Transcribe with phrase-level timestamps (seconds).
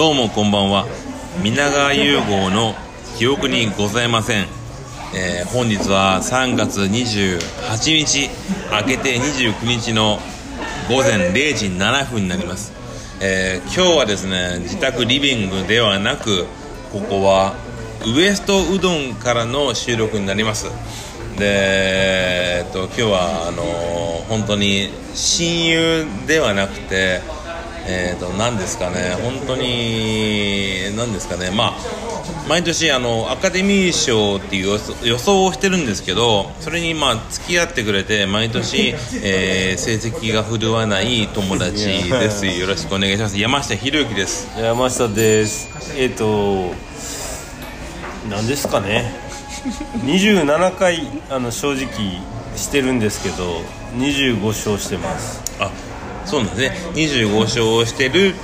[0.00, 0.86] どうもこんばんは。
[1.42, 2.74] 皆川融合の
[3.18, 4.46] 記憶にございません、
[5.14, 8.30] えー本日は3月28日
[8.72, 10.18] 明けて29日の
[10.88, 12.72] 午前0時7分になります、
[13.20, 16.46] えー今日はですね自宅リビングではなく
[16.94, 17.54] ここは
[18.06, 20.64] ウエストうどんからの収録になります。
[21.38, 27.20] で、えっと、今日はあのー本当に親友ではなくて
[27.92, 31.76] えー、と何ですかね、本当に何ですかね、まあ、
[32.48, 42.46] 毎年あのアカデミー賞っていう予想をしてるんですけどそれにまあ付き合ってくれて毎年、 えー成績が振るわない友達です。
[42.46, 43.38] よろしくお願いします。
[43.38, 44.48] 山下博之です。
[44.58, 45.68] 山下です。
[45.96, 46.74] えっ、と
[48.28, 49.12] 何ですかね。
[50.04, 51.88] 27回あの正直
[52.56, 53.62] してるんですけど
[53.96, 55.42] 25勝してます。
[55.58, 55.70] あ
[56.30, 56.76] そうなんですね。
[56.94, 58.34] 25勝してる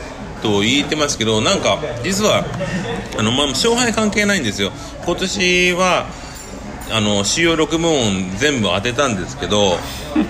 [0.42, 2.44] と言ってますけどなんか実は
[3.18, 4.72] あの、まあ、勝敗関係ないんですよ。
[5.04, 6.06] 今年は
[6.90, 9.76] あの主要6部門全部当てたんですけど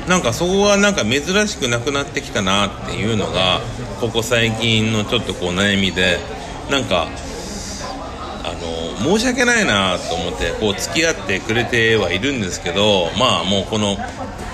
[0.09, 3.61] なんかそこがなんか珍しくなくなってきたなっていうのが
[4.01, 6.19] ここ最近のちょっとこう悩みで
[6.71, 7.09] なんか
[8.43, 8.53] あ
[9.03, 13.97] の申し訳ないなと思ってこう付き合ってくれてはいるんですけどまあもうこの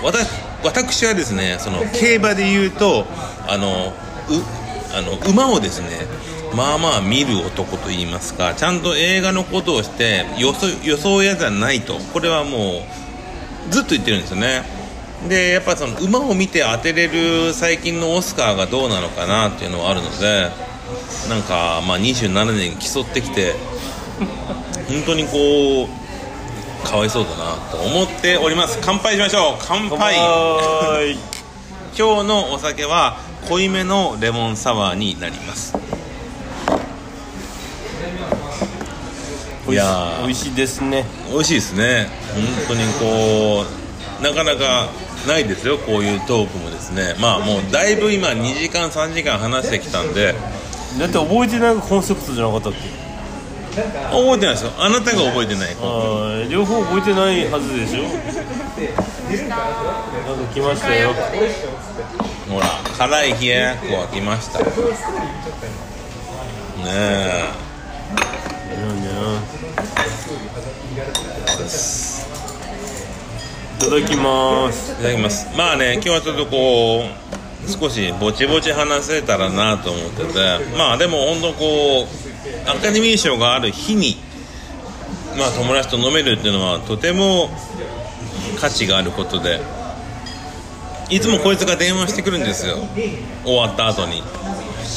[0.03, 0.27] 私
[0.63, 3.05] 私はですねその競馬で言うと
[3.47, 3.93] あの
[4.29, 5.87] うあの馬をですね
[6.55, 11.97] まあまあ見る男といいますかちゃんと映画のことをして予想予想屋じゃないと。
[12.13, 12.83] これはも
[13.69, 14.63] うずっと言ってるんですよね。
[15.27, 20.49] でやっぱその馬を見て当てれる最近のオスカーがどうなのかなっていうのはあるので
[21.29, 23.53] なんかまあ27年競ってきて
[24.89, 26.02] 本当にこう
[26.83, 28.79] かわいそうだなと思っております。
[28.81, 29.57] 乾杯しましょう。
[29.65, 30.15] 乾杯。
[31.97, 33.17] 今日のお酒は
[33.49, 35.73] 濃いめのレモンサワーになります。
[39.69, 40.25] いやー。
[40.25, 41.05] 美味しいですね。
[41.31, 42.07] 美味しいですね。
[42.67, 43.65] 本当にこ
[44.19, 44.87] うなかなか
[45.27, 45.77] ないですよ。
[45.77, 47.15] こういうトークもですね。
[47.19, 50.35] まあもうだいぶ今2時間3時間話してきたんで。
[50.99, 53.02] だって覚えてないコンセプトじゃなかったっけ？
[53.73, 54.71] 覚えてないですよ。
[54.77, 55.69] あなたが覚えてない。
[55.73, 58.03] あー両方覚えてないはずでしょ。
[58.03, 61.13] なんか来ましたよ。
[62.49, 62.67] ほら
[62.97, 64.59] 辛い冷ややっこが来ました。
[64.59, 64.65] ね
[66.85, 67.49] え。
[73.79, 74.91] いただきます。
[74.93, 75.47] いただきます。
[75.57, 77.03] まあね今日はちょっとこ
[77.65, 80.59] う少しぼちぼち話せたらなと思ってて。
[80.77, 82.07] まあでも本当こう
[82.67, 84.17] アカデミー賞がある日に
[85.37, 87.49] まあ友達と飲めるっていうのはとても
[88.59, 89.59] 価値があることで
[91.09, 92.77] いつもこいつが電話してくるんですよ。
[93.43, 94.23] 終わった後に。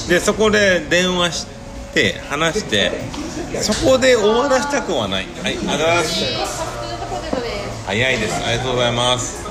[0.09, 1.47] でそこで電話し
[1.95, 2.93] て話して
[3.61, 5.27] そこで終わらせたくはない。
[5.43, 6.63] はいありがとうございます。
[7.87, 8.45] 早いです。
[8.45, 9.45] ありがとうございます。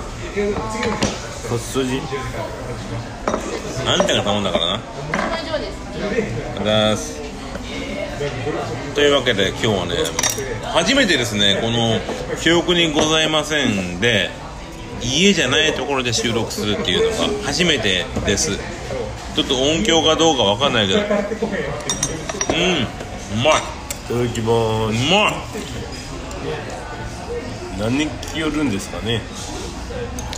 [1.49, 2.01] カツ筋
[3.85, 4.73] あんたが頼んだからな。
[4.73, 4.79] あ
[5.41, 5.57] りがと
[6.55, 7.24] うございます
[8.93, 9.95] というわけで今日はね
[10.73, 11.99] 初めてですねこの
[12.41, 14.29] 「記憶にございません」で
[15.01, 18.57] 家じゃないところで収録するっていうのが初めてです。
[19.35, 20.99] ちょっと音響かどうかわかんないけど。
[20.99, 21.07] うんう
[23.43, 23.57] まい。
[23.57, 25.33] いただきまうすまい。
[27.77, 29.21] 何人聞きよるんですかね？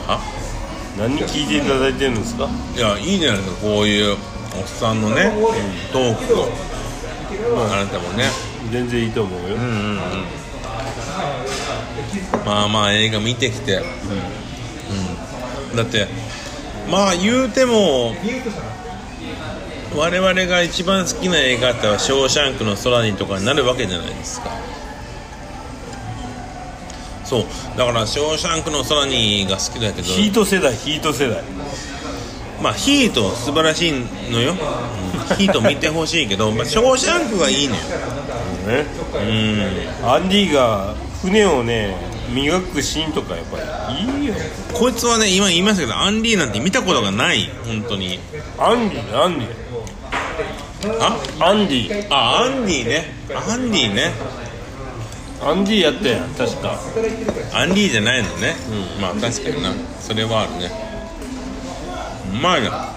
[0.07, 0.19] あ
[0.97, 2.49] 何人聞いていただいてるんですか？
[2.75, 3.61] いやいいじゃないですか。
[3.61, 4.17] こういう
[4.59, 5.31] おっさんのね
[5.93, 6.49] トークと
[7.29, 8.29] あなたもね。
[8.71, 9.99] 全然いいと思うよ、うんうんうん。
[12.45, 13.81] まあまあ映画見てきて、
[15.71, 15.77] うん。
[15.77, 16.07] だって
[16.89, 18.13] まあ言うても
[19.95, 24.51] 我々が一番好きな映画っては「ショーシャンクの空に」とかになるわけじゃないですか。
[27.23, 27.45] そう。
[27.77, 30.07] だから「ショーシャンクの空に」が好きだけど。
[30.07, 31.41] ヒート世代ヒート世代。
[32.61, 33.93] まあヒート素晴らしい
[34.31, 34.57] のよ、うん
[35.35, 37.81] ヒート見てほしいけど、 まあ、ショーシャンクがいいのよ
[38.67, 38.85] ね。
[40.03, 40.09] うん。
[40.09, 41.95] アンディが船をね
[42.33, 43.57] 磨くシーンとかやっぱ
[43.91, 44.33] りいいよ。
[44.73, 47.49] こいつはね今言いましたけどアンリーなんて見たことがない。
[47.65, 48.19] 本当に。
[48.57, 49.47] アンディアンディ。
[50.99, 51.17] あ？
[51.39, 52.07] アンディ。
[52.09, 53.13] あアンディね。
[53.33, 54.11] アンディね。
[55.43, 56.79] アンディやったやん確か。
[57.53, 58.55] アンディじゃないのね、
[58.99, 59.71] まあ確かにな。
[60.01, 60.71] それはあるね。
[62.33, 62.89] うまいな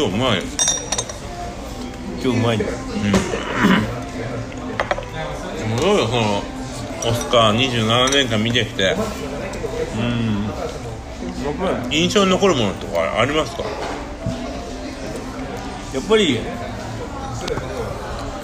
[0.00, 0.38] 今日うまい。
[0.38, 0.44] よ
[2.24, 2.64] 今日うまいね。
[2.64, 2.70] す
[5.84, 6.42] ごいよその
[7.10, 8.96] オスカー27年間見てきて。
[11.90, 13.62] 印象に残るものとかありますか？
[15.92, 16.38] やっぱり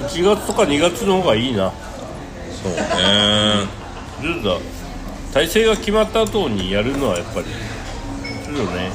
[0.01, 1.73] 1月とか2月の方がいいな。
[2.63, 2.79] そうね。
[4.23, 4.59] ルーだ
[5.33, 8.91] 体制が決まった後にやるのはやっぱりちょっとね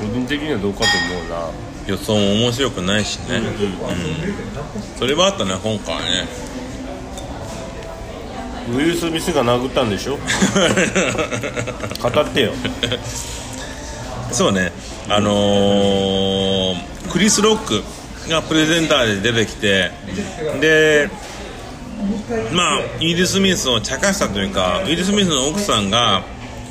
[0.00, 1.50] 個人的にはどうかと思うな。
[1.86, 3.44] 予想も面白くないしね、うん
[4.98, 6.26] それはあったね今回ね。
[8.70, 10.18] ウィル・スミスが殴ったんでしょ？
[12.02, 12.52] 語ってよ。
[14.30, 14.72] そうね。
[15.08, 16.76] あのー
[17.10, 17.82] クリス・ロック
[18.28, 19.90] がプレゼンターで出てきて
[20.60, 21.08] で
[22.52, 26.22] まあウィル・スミスを茶化したというかウィル・スミスの奥さんが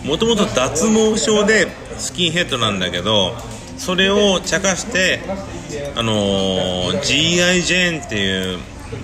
[0.04, 1.68] もともと脱毛症で
[2.00, 3.34] スキンヘッドなんだけど
[3.78, 5.20] それを茶化して
[5.96, 7.62] あのー G.I.
[7.62, 8.60] ジェーンっていう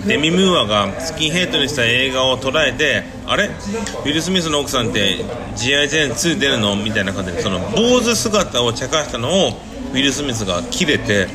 [0.06, 3.46] デミ・ムーアがスキンヘッドにした映画を捉えてあれ？
[3.46, 5.18] ウィル・スミスの奥さんって
[5.56, 5.88] G.I.
[5.88, 6.74] ジェーン2出るの？
[6.76, 9.50] みたいな感じでその坊主姿を茶化したのを
[9.92, 11.28] ウィル・スミスが切れて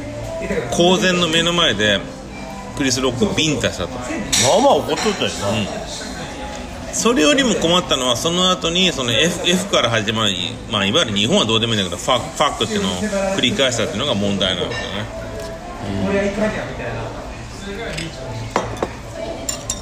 [0.72, 2.00] 公然の目の前で
[2.76, 3.90] クリス・ロックをビンタしたと。
[3.92, 5.30] まあまあ怒っとったよな、
[6.94, 10.34] それよりも困ったのはその後にその F, F から始まる、
[10.72, 12.92] まあ、いわゆる日本はどうでもいいんだけどファファックっていうのを
[13.38, 15.06] 繰り返したっていうのが問題なんだよね、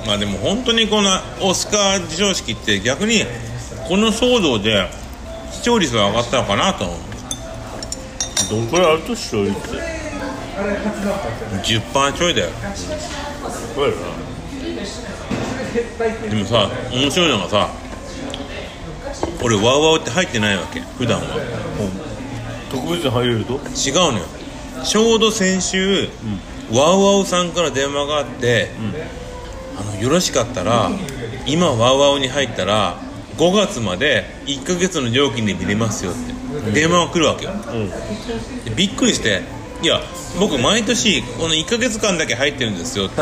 [0.05, 1.09] まあでも本当にこの
[1.41, 3.25] オスカー授賞式って逆に
[3.87, 4.87] この騒動で
[5.51, 6.97] 視聴率が上がったのかなと思う。
[8.49, 9.57] どんくらいあると視聴率？
[9.57, 9.77] って
[11.63, 12.49] 10%ちょいだよ。
[13.75, 14.26] そうやな
[16.29, 17.69] でもさ面白いのがさ
[19.43, 21.25] 俺ワウワウって入ってないわけ普段は。
[22.71, 23.53] 特別に入れると？
[23.55, 24.25] 違うのよ。
[24.83, 26.09] ちょうど先週、
[26.71, 28.69] ワウワウさんから電話があって、
[29.79, 30.91] あのよろしかったら
[31.45, 32.97] 今ワウワウに入ったら
[33.37, 36.13] 5月まで1ヶ月の料金で見れますよっ
[36.65, 37.51] て電話が来るわけよ。
[37.51, 37.89] うん。
[37.89, 39.41] でびっくりして
[39.81, 40.01] いや
[40.39, 43.21] 僕毎年この1ヶ月間だけ入ってるんですよって。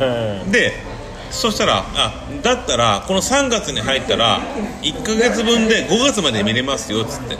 [0.50, 0.95] で
[1.30, 2.12] そしたらあ
[2.42, 4.40] だったらこの3月に入ったら
[4.82, 7.36] 1ヶ月分で5月まで見れますよっつって、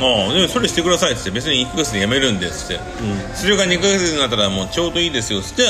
[0.00, 1.30] ああでそれしてくださいっつって。
[1.30, 2.82] 別に1ヶ月でやめるんですって、
[3.34, 5.62] それが2ヶ月になったらもうちょうどいいですよっつって。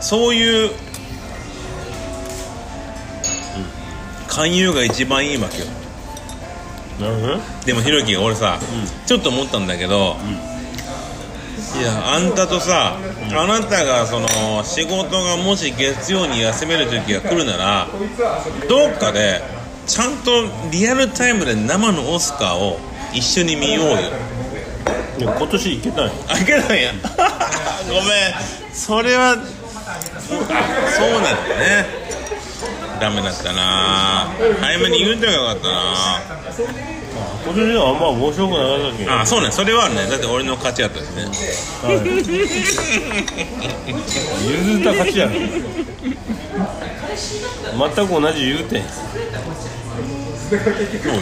[0.00, 0.70] そういう
[4.28, 5.66] 勧誘が一番いいわけよ。
[7.00, 7.42] なるほどね。
[7.64, 8.58] でもひろき俺さ、
[9.06, 10.16] ちょっと思ったんだけど、
[11.78, 12.96] いやあんたとさ、
[13.32, 14.28] あなたがその
[14.62, 17.88] 仕事がもし月曜に休める時が来るなら
[18.68, 19.42] どっかで
[19.86, 20.30] ちゃんと
[20.70, 22.78] リアルタイムで生のオスカーを
[23.12, 23.96] 一緒に見ようよ。
[25.18, 26.12] でも今年行けない。
[26.28, 26.92] あいけないや。
[27.88, 28.72] ごめん。
[28.72, 29.36] それはあ
[30.26, 31.86] そうなんだね。
[33.00, 34.30] ダメだったな。
[34.60, 36.20] 早めに言うてばよかったな
[37.44, 39.04] 今年はあんま面白くなかったけ？
[39.04, 39.50] どあそうね。
[39.50, 40.06] それはね。
[40.08, 41.24] だって俺の勝ちやったしね。
[41.82, 41.94] はい。
[44.50, 45.32] 譲った勝ちやろ。
[47.94, 48.84] 全く同じ言うてん。
[48.84, 49.04] そう
[51.14, 51.20] よ。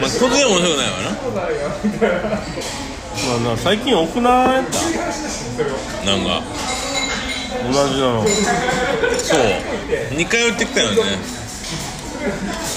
[0.00, 1.10] まあ当然面白くないわな。
[3.28, 4.78] まあな最近奥なやった。
[6.06, 6.42] なんか。
[7.62, 8.24] 同じなの。
[9.18, 9.38] そう。
[10.16, 10.96] 2回打ってきたよね。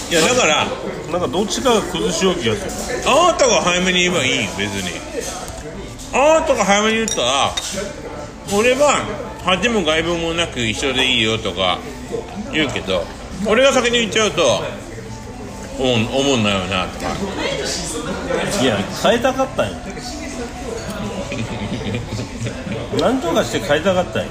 [0.10, 0.68] いやだから
[1.13, 4.89] なんかどっちかが崩しよう気がするあなたが早めに言えばいいよ別に。
[6.12, 7.53] あなたが早めに言ったら
[8.51, 9.05] 俺は
[9.46, 11.77] 恥も外聞もなく一緒でいいよとか
[12.51, 13.03] 言うけど
[13.46, 14.63] 俺が先に言っちゃうと
[15.79, 17.15] おもん思んないよなとか。
[18.63, 19.77] いや変えたかったんよ
[23.00, 24.25] なんとかして変えたかったん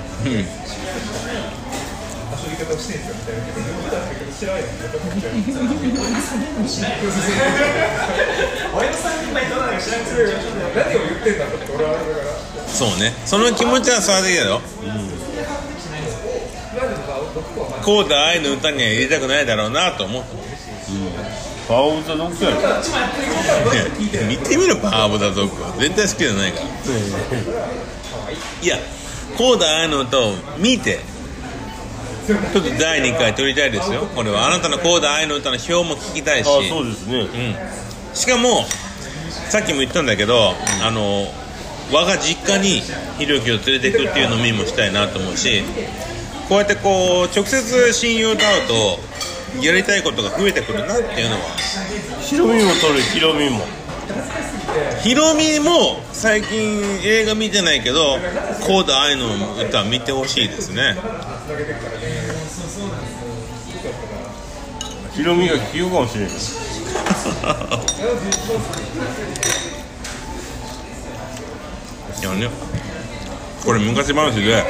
[2.63, 2.77] よ
[12.69, 13.13] そうね。
[13.27, 14.61] その気持ちは伝わってきたよ、
[17.85, 20.29] こうだ愛の歌には入れたくないだろうなと思った。
[21.69, 22.57] パワーオブザドッグやろ。
[24.27, 25.73] 見てみろパワーオブザドッグは。
[25.79, 26.67] 絶対好きじゃないから。
[28.63, 28.79] いや
[29.37, 31.01] こうだ愛の歌を見て
[32.27, 34.07] ちょっと第2回撮りたいですよ。
[34.15, 34.47] これは。
[34.47, 36.49] あなたのこうだ愛の歌の表も聞きたいし。
[36.49, 37.21] あそうですね。
[37.21, 38.65] うん、しかも
[39.49, 41.27] さっきも言ったんだけど、あの
[41.93, 42.81] 我が実家に
[43.19, 45.63] ひろゆきを連れてくっていう飲みもしたいなと思うし
[46.49, 51.41] こうやってこう直接親友と会うとやりたいことが増えてくるなっていうのは。
[52.23, 53.67] ヒロミも撮るヒロミも。
[55.03, 58.17] ヒロミも最近映画見てないけど
[58.67, 59.27] コーダ愛の
[59.63, 60.97] 歌見てほしいですね
[65.15, 66.31] ヒロミが聞くかもしれない
[72.21, 72.49] いやね。
[73.65, 74.65] これ昔話で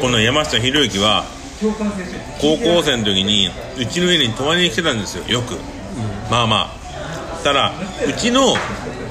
[0.00, 1.24] この山下博之は
[2.40, 5.24] 高校生の時にうちの家に泊まりに来てたんですよ。
[5.28, 5.56] よく、
[6.30, 6.80] まあまあ。
[7.42, 7.72] たら
[8.06, 8.54] うちの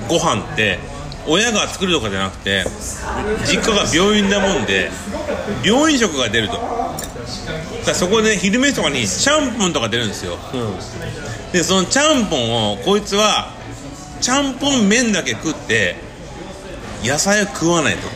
[0.08, 0.80] ご飯って
[1.28, 2.64] 親が作るとかじゃなくて
[3.46, 4.90] 実家が病院なもんで
[5.64, 6.60] 病院食が出ると。
[7.94, 10.38] そこで昼飯とかにちゃんぽんとか出るんですよ。
[10.54, 10.76] うん。
[11.52, 13.52] でそのちゃんぽんをこいつは
[14.22, 15.96] ちゃんぽん麺だけ食って
[17.04, 18.16] 野菜を食わないとか、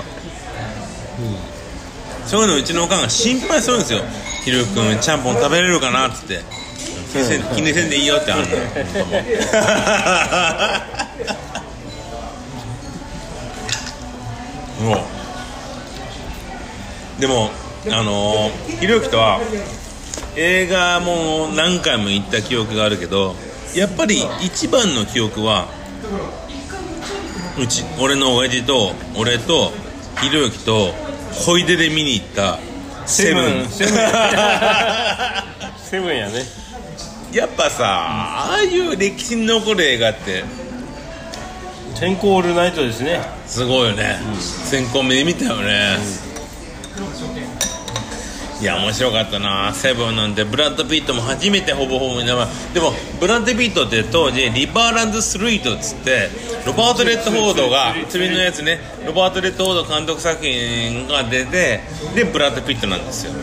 [2.28, 4.02] そういうのうちのおかんが心配するんですよ
[4.44, 6.42] 「ひろゆき君ちゃんぽん食べれるかな?」っつって
[7.56, 8.48] 気にせんでいいよってあんの。
[8.50, 8.58] よ
[14.96, 14.98] もう。
[17.22, 17.52] でも
[17.92, 19.40] あのーひろゆきとは
[20.36, 23.36] 映画も何回も行った記憶があるけど
[23.76, 25.68] やっぱり一番の記憶は
[27.60, 29.72] うち俺の親父と俺と
[30.22, 30.94] ひろゆきと
[31.34, 32.60] 小出で見に行った
[33.06, 33.66] セブン。
[33.66, 33.96] セブン。
[35.78, 36.44] セブンやね。
[37.34, 40.44] やっぱさああいう歴史に残る映画って
[42.00, 43.22] 先行オールナイトですね。
[43.48, 45.98] すごいよね、先行目で見たよね、
[48.64, 49.74] いや面白かったな。
[49.74, 56.30] セブンなんてブラッド・ピットも初めてほぼほぼ見ながらでもブラッド・ピットって当時リバー・ランズ・スルー・イットっつって
[56.66, 61.82] ロバート・レッドフォードが釣りのやつねロバート・レッドフォード監督作品が出て
[62.16, 63.34] でブラッド・ピットなんですよ。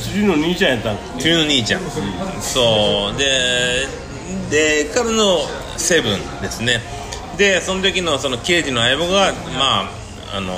[0.00, 1.82] 釣りの兄ちゃんやったん釣りの兄ちゃん、
[2.40, 3.16] そう。
[3.16, 3.86] で
[4.50, 5.38] でからの
[5.76, 6.80] セブンですね。
[7.36, 9.82] でその時のその刑事の相棒がま
[10.32, 10.52] ああの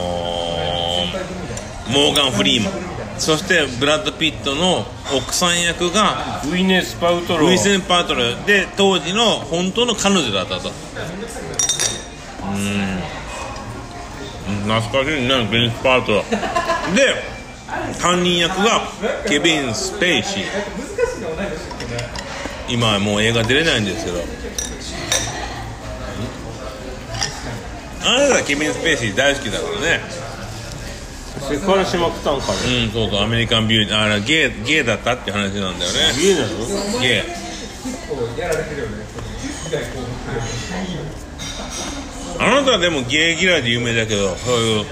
[1.05, 1.61] ー
[1.91, 2.73] モーガン・フリーマン
[3.21, 7.49] そしてブラッド・ピットの奥さん役がウィネス・パウトロ。
[7.49, 10.71] ルイセン・パートルで当時の本当の彼女だったと。
[10.71, 10.73] う
[12.57, 13.03] ん。
[14.65, 16.25] 懐かしいねグリンス・パート
[16.91, 17.15] ル で
[18.01, 18.89] 犯人役が
[19.29, 20.45] ケビン・スペイシー。
[22.71, 24.25] 今はもう映画出れないんですけど。
[28.03, 30.20] あなたはケビン・スペイシー大好きだからね
[31.49, 35.99] セクハラしまくったんかねうんそうそう American Beauty あれゲイゲイだったって話なんだよね。
[36.19, 37.01] 家なの？
[37.01, 37.23] ゲイ
[42.39, 44.85] あなたはでもゲイ嫌いで有名だけどそういう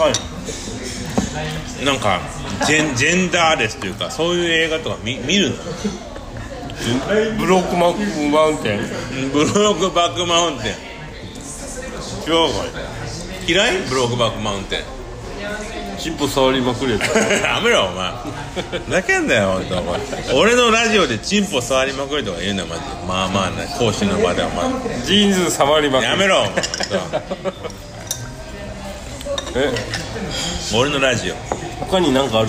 [0.00, 2.20] はいなんか
[2.66, 5.56] ジェンジェンダーレスというかそういう映画とか見見るの？
[7.38, 8.80] ブロックマウンテン？
[9.32, 10.74] ブロークバックマウンテン。
[12.26, 12.64] 違うか
[13.46, 13.78] 嫌い？
[13.88, 14.80] ブロークバックマウンテン
[16.04, 17.02] いチンポ触りまくるやつ。
[17.42, 18.12] やめろお前。
[18.86, 20.00] ふざけんなよ本当お前。
[20.34, 22.86] 俺のラジオでチンポ触りまくるとか言うなマジで。
[23.08, 24.64] まあまあね講師の場でお前
[25.06, 26.10] ジーンズ触りまくる。
[26.10, 26.52] やめろお前
[29.56, 29.72] え？
[30.76, 31.34] 俺のラジオ。
[31.86, 32.48] 他に何かある？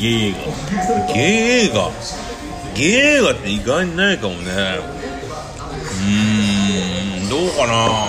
[0.00, 0.34] ゲイ映
[1.12, 1.90] ゲイ映画？
[2.74, 4.40] ゲイ映画って意外にないかもね。
[4.42, 8.08] うーんどうかな。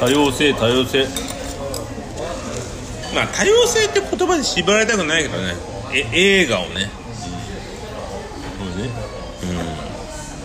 [0.00, 1.06] 画多様性多様性
[3.14, 5.54] まあ多様性って言葉で縛られたくないけどね。
[5.94, 6.08] え
[6.42, 6.90] 映画をね。
[8.60, 8.90] そうね。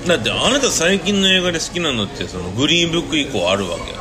[0.07, 3.93] だってあなた最近の映画で好きなのってそのグリーンブック以降あるわけ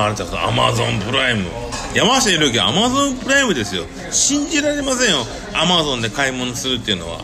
[0.00, 1.50] あなたアマゾンプライム。
[1.94, 3.84] 山下宏之はアマゾンプライムですよ。
[4.10, 5.18] 信じられませんよ。
[5.52, 7.20] アマゾンで買い物するっていうのは。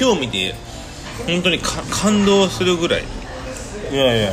[0.00, 0.54] 今日見て
[1.26, 3.04] 本当に感動するぐらい。
[3.90, 4.32] いやいや。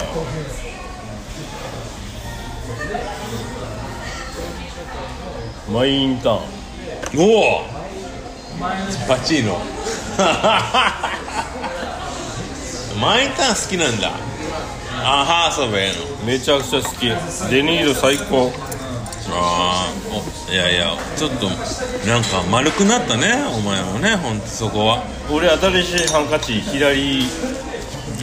[5.72, 6.40] マイインターン。
[7.20, 7.66] おお。
[9.08, 9.62] パチーノ。
[13.00, 14.12] マイターン好きなんだ。
[15.04, 16.00] あハーソベイの。
[16.26, 17.06] めちゃくちゃ好き。
[17.52, 18.52] デニーロ最高。
[19.32, 21.48] ああおいやいやちょっと
[22.08, 25.04] なんか丸くなったねお前もねほんとそこは。
[25.30, 27.28] 俺新しいハンカチ左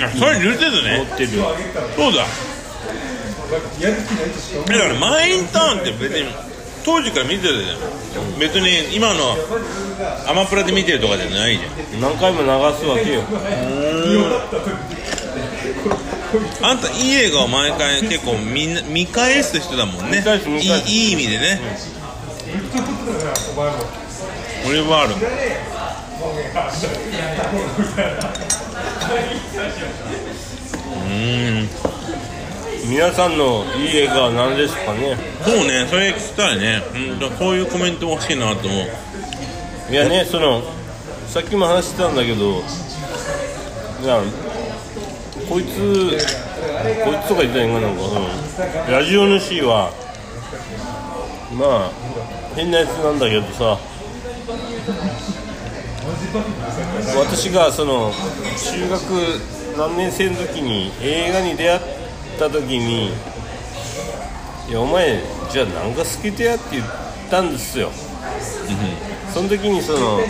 [0.03, 1.29] あそれ言ってた持ねってる。
[1.97, 2.27] そうだ。
[4.67, 6.27] だからマインターンって別に
[6.87, 8.39] 当時から見てたじゃん。
[8.39, 9.37] 別に今の
[10.29, 12.01] アマプラで見てるとかじゃないじゃん。
[12.01, 12.47] 何回も流
[12.79, 13.23] すわけよ。
[16.63, 20.19] あんたいい映画を毎回結構みんな見返す人だもんね。
[20.19, 20.89] 見返す見返す。
[20.89, 21.61] いいいい意味でね。
[24.69, 25.15] 俺はある
[32.89, 35.17] 皆さんのいい映画は何ですかね？
[35.45, 36.83] そうねそれ聞きたいね。
[36.95, 38.69] うんだそういうコメントも欲しいなと。
[38.69, 38.77] 思
[39.89, 40.63] ういやねその
[41.27, 44.21] さっきも話してたんだけどいや
[45.49, 46.19] こいつ
[47.05, 47.93] こいつとか言ったらいいんかな？
[47.93, 48.03] んか、
[48.87, 49.91] うん、ラジオ主は
[51.53, 51.91] まあ
[52.55, 53.79] 変なやつなんだけどさ。
[57.17, 59.01] 私がその中学
[59.77, 61.81] 何年生の時に映画に出会っ
[62.39, 63.13] た時に
[64.69, 65.21] 「いやお前
[65.53, 66.85] じゃあ何が好きでや?」って言っ
[67.31, 67.91] たんですよ。
[69.33, 70.21] その時にその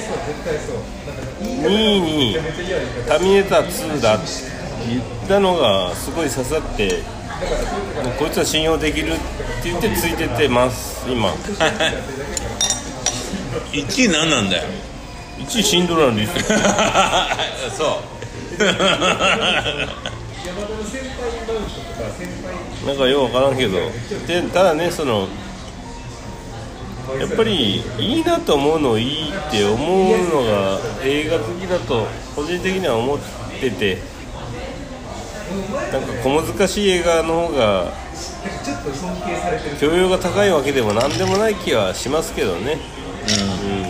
[1.43, 2.37] 2位に
[3.09, 4.27] 「ターミネーター2だ」って
[4.89, 7.03] 言ったのがすごい刺さって
[8.03, 9.21] もうこいつは信用できるって
[9.65, 11.31] 言ってついててます今。
[13.73, 14.65] 1位何なんだよ。
[15.39, 16.41] 1位シンドラーのリスト
[17.77, 18.01] そ
[18.59, 18.67] う
[22.87, 23.79] なんかよう分からんけど。
[24.27, 25.29] でただねその
[27.19, 29.79] やっぱりいいなと思うのをいいって思う
[30.29, 33.19] のが映画好きだと個人的には思っ
[33.61, 34.17] てて。
[35.93, 37.93] なんか小難しい映画の方が
[39.81, 42.79] 教養が高いわけでも何でもない気はしますけどね。
[43.29, 43.87] うん、い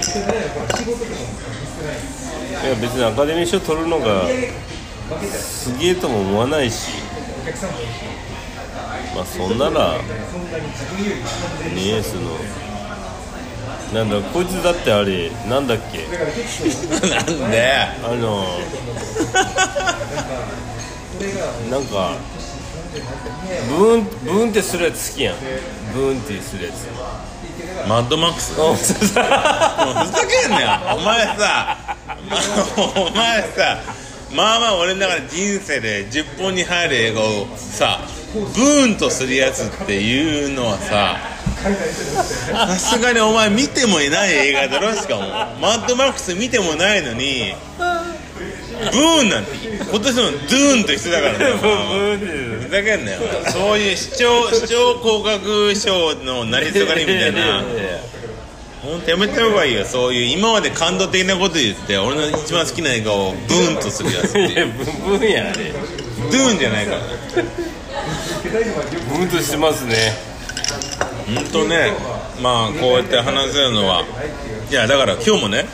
[2.68, 4.24] や別にアカデミー賞取るのが
[5.30, 6.90] すげえとも思わないし。
[9.14, 10.00] まあそんならね
[11.76, 12.32] えその
[13.94, 16.06] なんだこいつだってあれなんだっけ？
[17.08, 17.72] なんで？
[18.02, 18.44] あの
[21.70, 22.16] なんか
[23.68, 25.36] ブーンブーンってするやつ好きやん。
[25.94, 26.88] ブーンってするやつ。
[27.88, 28.60] マッドマックス？
[28.60, 28.94] おもうふざ
[30.26, 30.96] けんなよ。
[30.96, 31.96] お前さ
[32.76, 33.78] お前さ
[34.36, 38.00] まあまあ俺の中で人生で10本に入る映画をさ
[38.34, 41.16] ブーンとするやつっていうのはさ
[41.66, 45.22] さすがにお前見てもいない映画だろしかも。
[45.60, 49.56] マッドマックス見てもないのにブーンなんて
[49.90, 51.46] 今年のドゥーンと一緒だからね。
[52.62, 53.18] ふざけんなよ。
[53.50, 57.64] そういう視聴視聴広角賞の成りすがりみたいな
[58.86, 59.84] 本当やめた方がいいよ。
[59.84, 64.84] そういう今まで感動的なこと言って俺の一番好きな映画をブーンとするやついやブ
[65.18, 67.00] ブーンやあれドゥーンじゃないから。
[69.08, 70.16] ブーンとしてますね。
[71.34, 71.92] 本当ね。
[72.40, 74.04] まあこうやって話せるのは。
[74.70, 75.66] いやだから今日もね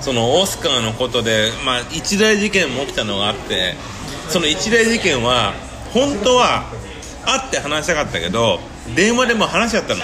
[0.00, 3.74] そのオスカーのことで、まあ、一大事件も起きたのがあって
[4.28, 5.54] その一大事件は
[5.92, 6.64] 本当は
[7.24, 8.60] 会って話したかったけど
[8.94, 10.02] 電話でも話しちゃったの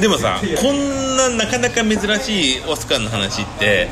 [0.00, 3.88] でもさこんななかなか珍しいオスカーの話って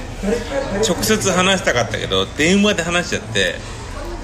[0.86, 3.54] 直接話したかったけど電話で話しちゃって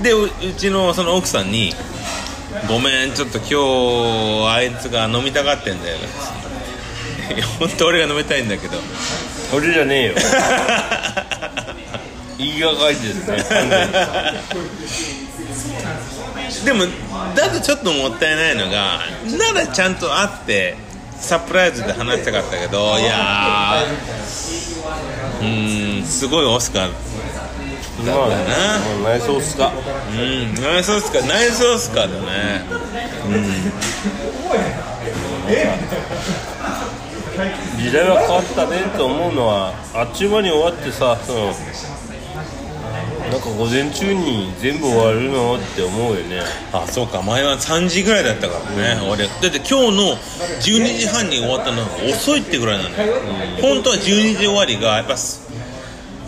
[0.03, 1.73] でううちのその奥さんに
[2.69, 5.97] 「ごめんちょっと今日あいつが飲みたがってんだよ」
[7.35, 8.79] い や本当俺が飲みたいんだけど
[9.53, 10.15] 俺じゃねえよ。
[12.37, 13.37] 言いがかりですね
[16.65, 16.85] でも
[17.35, 19.01] だとちょっともったいないのが
[19.53, 20.77] ならちゃんと会って
[21.19, 26.91] サプライズで話したかったけどいやーうーんすごいオスカー
[28.05, 28.25] まあ、ま
[29.11, 29.73] あ、内装っすか。
[30.11, 32.65] うんナイスオスカーナイスカーだね。
[37.79, 41.53] 時代は変わったねと思うのはあっちゅう間に終わってさその
[43.35, 46.41] なんか午前中に全部終わるのって思うよね。
[46.73, 50.17] あそうか前は3時ぐらいだったからね、俺だって今日の
[50.63, 53.15] 12時半に終わったのが遅いってぐらいなのよ、
[53.61, 55.43] 本当は12時終わりがやっぱす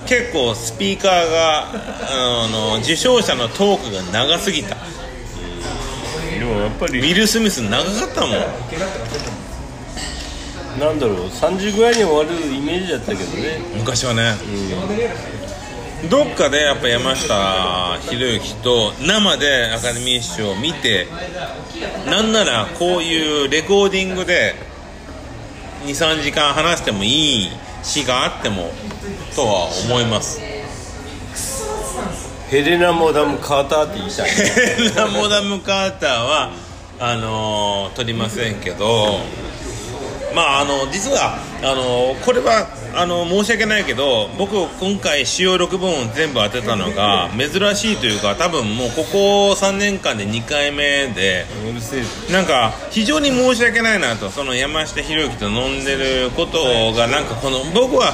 [0.08, 1.66] 結構スピーカーが
[2.10, 4.76] あの受賞者のトークが長すぎた。
[6.36, 8.30] でもやっぱウりィル・スミス長かったもん。
[10.80, 13.60] なんだろう3時ぐらいに終わるイメージだったけどね。
[13.78, 14.34] 昔はね、
[16.10, 21.06] どっかでやっぱ山下博之と生でアカデミー賞を見て
[22.06, 24.54] なんならこういうレコーディングで
[25.86, 27.48] 23時間話してもいい
[27.82, 28.70] 日があっても
[29.34, 30.40] とは思います。
[32.50, 34.94] ヘレナ・モダム・カーターって言いたい。
[34.94, 36.50] ラモダム・カーターは
[36.98, 39.18] あのー撮りませんけど
[40.34, 51.44] まああの実はあのこれはあの申し訳ないけど僕今回主要6本全部当てたのが珍しいというか多分もうここ3年間で2回目で
[52.30, 54.30] なんか非常に申し訳ないなと。
[54.30, 58.12] その山下博之と飲んでることがなんかこの僕は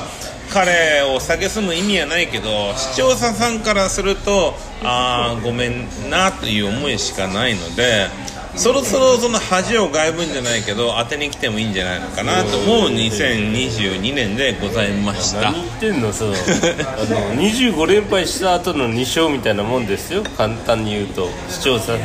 [0.51, 8.09] 彼を蔑む意味はないけど視聴者さんからするとああごめんなという思いしかないので
[8.57, 15.53] そろそろその恥を外分じゃないけど当てに来てもいいんじゃないのかなと思う2022年でございました。
[15.53, 20.23] 何言ってんのそう あの25連敗した後の2勝みたいなもんですよ。
[20.37, 21.31] 簡単に言うと。
[21.49, 21.99] 視聴者さん。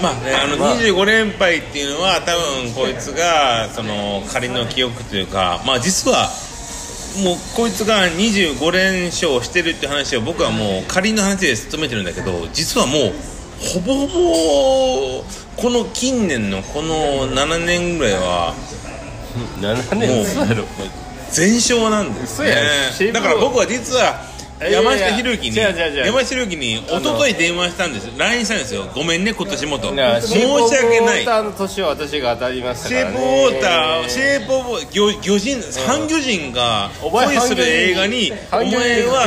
[0.00, 0.76] まあね、あのまあ。
[0.76, 6.30] 25連敗っていうのは多分こいつがその仮の記憶というかまあ実は
[7.22, 13.12] もうこいつが25連勝してるって話を僕はもう仮の話で務めてるんだけど実はもう
[13.58, 15.24] ほぼほぼ
[15.56, 18.54] この近年のこの7年ぐらいは
[19.60, 20.64] 7もう年嘘やろ。
[21.30, 23.12] 全勝なんですね。
[23.12, 24.24] だから僕は実は
[24.70, 28.08] 山下博之に山下博之に一昨日電話したんです。
[28.16, 28.86] LINE したんですよ。
[28.94, 29.88] ごめんね今年もと。
[29.88, 30.22] 申し訳ない。
[30.22, 39.26] シェイプウォーターの年は私が当たりましたシェイプウォーター、シェイプオブ魚魚人、半魚人が恋する映画に、お前は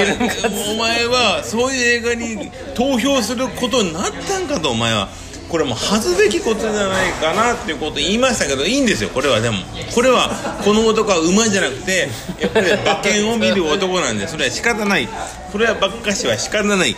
[0.74, 5.10] お前はそういう映画に投票することになったんかと、お前は。
[5.50, 9.42] これもう恥ずべきことじゃないかなっていうことを言いましたけどいいんですよこれは。
[9.42, 9.58] でも
[9.94, 10.30] これは
[10.64, 12.08] この男は馬じゃなくて
[12.40, 15.08] やっぱり馬券を見る男なんでそれは仕方ない。
[15.52, 16.96] これはばっかしは仕方ない。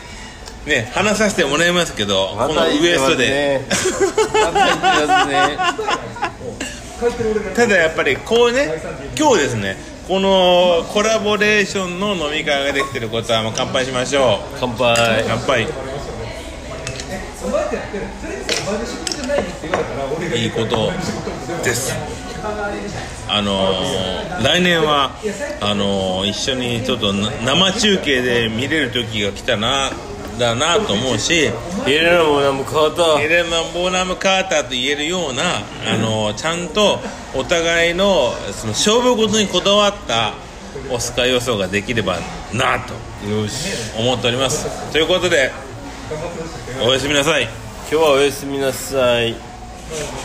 [0.65, 3.61] ね話させてもらいますけどこのウエストで。
[4.33, 5.57] まね。
[7.55, 8.79] ただやっぱりこうね
[9.17, 9.75] 今日ですね
[10.07, 15.21] このコラボレーションの飲み会ができてることはもう乾杯しましょ乾杯。
[15.21, 15.67] う乾杯
[20.35, 20.91] いいこと
[21.63, 21.93] です。
[23.27, 25.11] あのー来年は
[25.61, 29.91] あのー一緒にちょっとな生中継で見れる時が来たな
[30.39, 31.49] だなと思うし
[31.87, 33.21] エレナもナム変わった。
[33.21, 35.43] エレナ・ボーナム・カーターと言えるような、
[35.87, 36.99] あのちゃんと
[37.35, 40.33] お互いのその勝負事にこだわった
[40.89, 42.17] オスカー予想ができれば
[42.53, 42.93] なと。
[43.99, 44.91] 思っております。
[44.91, 45.51] ということで
[46.83, 47.43] おやすみなさい。
[47.43, 47.51] 今
[47.89, 49.35] 日はおやすみなさい。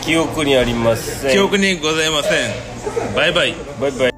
[0.01, 1.31] 記憶にありません。
[1.31, 3.13] 記憶にございません。
[3.15, 3.55] バイバイ。
[3.79, 4.16] バイバイ